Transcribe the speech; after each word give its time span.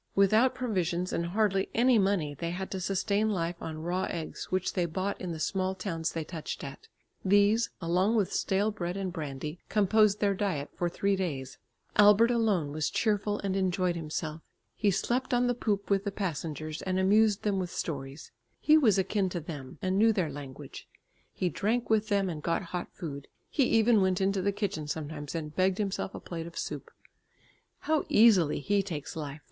Without 0.15 0.55
provisions 0.55 1.13
and 1.13 1.27
hardly 1.27 1.69
any 1.75 1.99
money 1.99 2.33
they 2.33 2.49
had 2.49 2.71
to 2.71 2.79
sustain 2.79 3.29
life 3.29 3.61
on 3.61 3.83
raw 3.83 4.07
eggs 4.09 4.45
which 4.45 4.73
they 4.73 4.87
bought 4.87 5.21
in 5.21 5.31
the 5.31 5.39
small 5.39 5.75
towns 5.75 6.11
they 6.11 6.23
touched 6.23 6.63
at. 6.63 6.87
These 7.23 7.69
along 7.79 8.15
with 8.15 8.33
stale 8.33 8.71
bread 8.71 8.97
and 8.97 9.13
brandy, 9.13 9.59
composed 9.69 10.19
their 10.19 10.33
diet 10.33 10.71
for 10.73 10.89
three 10.89 11.15
days. 11.15 11.59
Albert 11.97 12.31
alone 12.31 12.71
was 12.71 12.89
cheerful 12.89 13.37
and 13.41 13.55
enjoyed 13.55 13.95
himself. 13.95 14.41
He 14.75 14.89
slept 14.89 15.35
on 15.35 15.45
the 15.45 15.53
poop 15.53 15.91
with 15.91 16.03
the 16.03 16.11
passengers 16.11 16.81
and 16.81 16.97
amused 16.97 17.43
them 17.43 17.59
with 17.59 17.69
stories; 17.69 18.31
he 18.59 18.79
was 18.79 18.97
akin 18.97 19.29
to 19.29 19.39
them, 19.39 19.77
and 19.83 19.99
knew 19.99 20.11
their 20.11 20.31
language. 20.31 20.87
He 21.31 21.47
drank 21.47 21.91
with 21.91 22.07
them 22.07 22.27
and 22.27 22.41
got 22.41 22.63
hot 22.73 22.91
food; 22.91 23.27
he 23.51 23.65
even 23.65 24.01
went 24.01 24.19
into 24.19 24.41
the 24.41 24.51
kitchen 24.51 24.87
sometimes 24.87 25.35
and 25.35 25.55
begged 25.55 25.77
himself 25.77 26.15
a 26.15 26.19
plate 26.19 26.47
of 26.47 26.57
soup. 26.57 26.89
"How 27.81 28.05
easily 28.09 28.61
he 28.61 28.81
takes 28.81 29.15
life!" 29.15 29.39